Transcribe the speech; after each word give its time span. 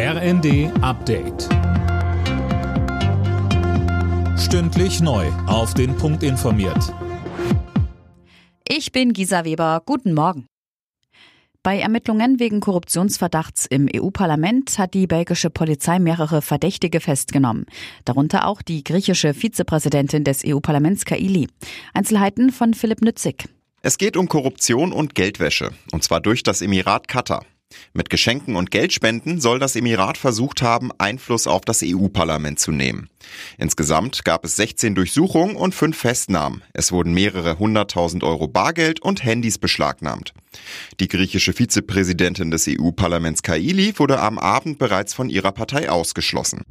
RND 0.00 0.70
Update. 0.80 1.48
Stündlich 4.38 5.00
neu. 5.00 5.26
Auf 5.48 5.74
den 5.74 5.96
Punkt 5.96 6.22
informiert. 6.22 6.94
Ich 8.68 8.92
bin 8.92 9.12
Gisa 9.12 9.44
Weber. 9.44 9.82
Guten 9.84 10.14
Morgen. 10.14 10.46
Bei 11.64 11.80
Ermittlungen 11.80 12.38
wegen 12.38 12.60
Korruptionsverdachts 12.60 13.66
im 13.66 13.88
EU-Parlament 13.92 14.78
hat 14.78 14.94
die 14.94 15.08
belgische 15.08 15.50
Polizei 15.50 15.98
mehrere 15.98 16.42
Verdächtige 16.42 17.00
festgenommen. 17.00 17.66
Darunter 18.04 18.46
auch 18.46 18.62
die 18.62 18.84
griechische 18.84 19.34
Vizepräsidentin 19.34 20.22
des 20.22 20.44
EU-Parlaments 20.46 21.06
Kaili. 21.06 21.48
Einzelheiten 21.92 22.52
von 22.52 22.72
Philipp 22.74 23.02
Nützig. 23.02 23.48
Es 23.82 23.98
geht 23.98 24.16
um 24.16 24.28
Korruption 24.28 24.92
und 24.92 25.16
Geldwäsche. 25.16 25.72
Und 25.90 26.04
zwar 26.04 26.20
durch 26.20 26.44
das 26.44 26.62
Emirat 26.62 27.08
Katar. 27.08 27.44
Mit 27.92 28.10
Geschenken 28.10 28.56
und 28.56 28.70
Geldspenden 28.70 29.40
soll 29.40 29.58
das 29.58 29.76
Emirat 29.76 30.18
versucht 30.18 30.62
haben, 30.62 30.90
Einfluss 30.98 31.46
auf 31.46 31.62
das 31.62 31.82
EU-Parlament 31.84 32.58
zu 32.58 32.72
nehmen. 32.72 33.08
Insgesamt 33.58 34.24
gab 34.24 34.44
es 34.44 34.56
16 34.56 34.94
Durchsuchungen 34.94 35.56
und 35.56 35.74
5 35.74 35.96
Festnahmen. 35.96 36.62
Es 36.72 36.92
wurden 36.92 37.12
mehrere 37.12 37.58
hunderttausend 37.58 38.24
Euro 38.24 38.48
Bargeld 38.48 39.00
und 39.00 39.24
Handys 39.24 39.58
beschlagnahmt. 39.58 40.32
Die 41.00 41.08
griechische 41.08 41.52
Vizepräsidentin 41.52 42.50
des 42.50 42.66
EU-Parlaments 42.68 43.42
Kaili 43.42 43.98
wurde 43.98 44.20
am 44.20 44.38
Abend 44.38 44.78
bereits 44.78 45.14
von 45.14 45.28
ihrer 45.28 45.52
Partei 45.52 45.90
ausgeschlossen. 45.90 46.62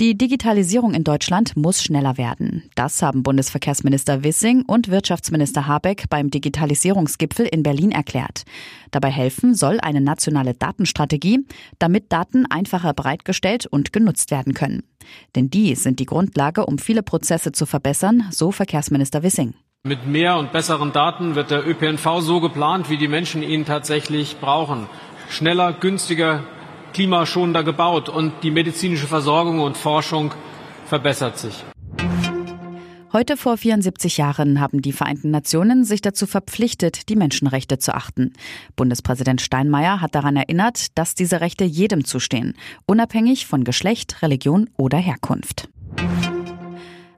Die 0.00 0.16
Digitalisierung 0.16 0.94
in 0.94 1.02
Deutschland 1.02 1.56
muss 1.56 1.82
schneller 1.82 2.16
werden. 2.18 2.70
Das 2.76 3.02
haben 3.02 3.24
Bundesverkehrsminister 3.24 4.22
Wissing 4.22 4.62
und 4.64 4.86
Wirtschaftsminister 4.86 5.66
Habeck 5.66 6.04
beim 6.08 6.30
Digitalisierungsgipfel 6.30 7.46
in 7.46 7.64
Berlin 7.64 7.90
erklärt. 7.90 8.44
Dabei 8.92 9.10
helfen 9.10 9.56
soll 9.56 9.80
eine 9.80 10.00
nationale 10.00 10.54
Datenstrategie, 10.54 11.44
damit 11.80 12.12
Daten 12.12 12.46
einfacher 12.46 12.94
bereitgestellt 12.94 13.66
und 13.66 13.92
genutzt 13.92 14.30
werden 14.30 14.54
können. 14.54 14.84
Denn 15.34 15.50
die 15.50 15.74
sind 15.74 15.98
die 15.98 16.06
Grundlage, 16.06 16.66
um 16.66 16.78
viele 16.78 17.02
Prozesse 17.02 17.50
zu 17.50 17.66
verbessern, 17.66 18.22
so 18.30 18.52
Verkehrsminister 18.52 19.24
Wissing. 19.24 19.54
Mit 19.82 20.06
mehr 20.06 20.36
und 20.38 20.52
besseren 20.52 20.92
Daten 20.92 21.34
wird 21.34 21.50
der 21.50 21.66
ÖPNV 21.66 22.20
so 22.20 22.40
geplant, 22.40 22.88
wie 22.88 22.98
die 22.98 23.08
Menschen 23.08 23.42
ihn 23.42 23.64
tatsächlich 23.64 24.36
brauchen. 24.40 24.86
Schneller, 25.28 25.72
günstiger, 25.72 26.44
klimaschonender 26.98 27.62
gebaut 27.62 28.08
und 28.08 28.32
die 28.42 28.50
medizinische 28.50 29.06
Versorgung 29.06 29.60
und 29.60 29.76
Forschung 29.76 30.34
verbessert 30.86 31.38
sich. 31.38 31.64
Heute 33.12 33.36
vor 33.36 33.56
74 33.56 34.16
Jahren 34.16 34.58
haben 34.58 34.82
die 34.82 34.90
Vereinten 34.90 35.30
Nationen 35.30 35.84
sich 35.84 36.02
dazu 36.02 36.26
verpflichtet, 36.26 37.08
die 37.08 37.14
Menschenrechte 37.14 37.78
zu 37.78 37.94
achten. 37.94 38.32
Bundespräsident 38.74 39.40
Steinmeier 39.40 40.00
hat 40.00 40.16
daran 40.16 40.34
erinnert, 40.34 40.98
dass 40.98 41.14
diese 41.14 41.40
Rechte 41.40 41.62
jedem 41.62 42.04
zustehen, 42.04 42.56
unabhängig 42.84 43.46
von 43.46 43.62
Geschlecht, 43.62 44.20
Religion 44.20 44.68
oder 44.76 44.98
Herkunft. 44.98 45.68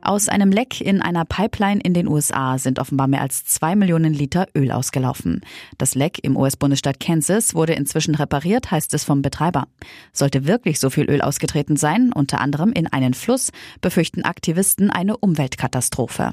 Aus 0.03 0.29
einem 0.29 0.51
Leck 0.51 0.81
in 0.81 1.03
einer 1.03 1.25
Pipeline 1.27 1.81
in 1.81 1.93
den 1.93 2.09
USA 2.09 2.57
sind 2.57 2.79
offenbar 2.79 3.07
mehr 3.07 3.21
als 3.21 3.45
zwei 3.45 3.77
Millionen 3.77 4.15
Liter 4.15 4.47
Öl 4.57 4.73
ausgelaufen. 4.73 5.43
Das 5.77 5.95
Leck 5.95 6.19
im 6.23 6.37
US-Bundesstaat 6.37 7.01
Kansas 7.01 7.55
wurde 7.55 7.75
inzwischen 7.75 8.15
repariert, 8.15 8.71
heißt 8.71 8.95
es 8.95 9.05
vom 9.05 9.21
Betreiber. 9.21 9.67
Sollte 10.13 10.47
wirklich 10.47 10.81
so 10.81 10.89
viel 10.89 11.05
Öl 11.05 11.21
ausgetreten 11.21 11.77
sein, 11.77 12.13
unter 12.15 12.41
anderem 12.41 12.73
in 12.73 12.87
einen 12.87 13.13
Fluss, 13.13 13.51
befürchten 13.83 14.23
Aktivisten 14.23 14.91
eine 14.91 15.19
Umweltkatastrophe. 15.19 16.33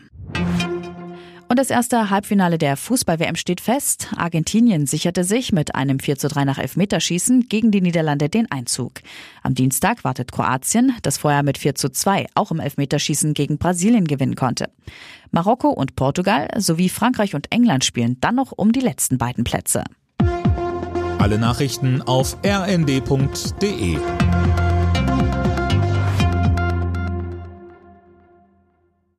Und 1.49 1.57
das 1.57 1.69
erste 1.69 2.09
Halbfinale 2.09 2.57
der 2.57 2.75
Fußball-WM 2.75 3.35
steht 3.35 3.61
fest. 3.61 4.09
Argentinien 4.17 4.85
sicherte 4.85 5.23
sich 5.23 5.53
mit 5.53 5.75
einem 5.75 5.99
4 5.99 6.17
zu 6.17 6.27
3 6.27 6.43
nach 6.43 6.57
Elfmeterschießen 6.57 7.47
gegen 7.47 7.71
die 7.71 7.79
Niederlande 7.79 8.27
den 8.27 8.51
Einzug. 8.51 9.01
Am 9.43 9.55
Dienstag 9.55 10.03
wartet 10.03 10.33
Kroatien, 10.33 10.93
das 11.03 11.17
vorher 11.17 11.43
mit 11.43 11.57
4 11.57 11.75
zu 11.75 11.89
2 11.89 12.27
auch 12.35 12.51
im 12.51 12.59
Elfmeterschießen 12.59 13.33
gegen 13.33 13.57
Brasilien 13.57 14.05
gewinnen 14.05 14.35
konnte. 14.35 14.69
Marokko 15.31 15.69
und 15.69 15.95
Portugal 15.95 16.49
sowie 16.57 16.89
Frankreich 16.89 17.33
und 17.33 17.51
England 17.51 17.85
spielen 17.85 18.17
dann 18.19 18.35
noch 18.35 18.51
um 18.51 18.73
die 18.73 18.81
letzten 18.81 19.17
beiden 19.17 19.45
Plätze. 19.45 19.85
Alle 21.17 21.39
Nachrichten 21.39 22.01
auf 22.01 22.37
rnd.de 22.45 23.97